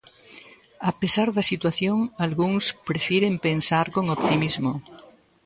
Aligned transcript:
A 0.89 0.91
pesar 1.01 1.27
da 1.35 1.47
situación, 1.51 1.97
algúns 2.25 2.65
prefiren 2.89 3.33
pensar 3.47 3.85
con 3.95 4.05
optimismo. 4.17 4.71